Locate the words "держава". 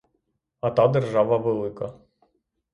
0.87-1.37